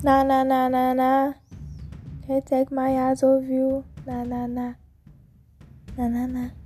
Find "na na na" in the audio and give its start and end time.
0.00-0.64, 0.24-0.96, 0.40-1.34, 4.08-4.80, 4.24-6.08, 4.48-6.24, 5.92-6.56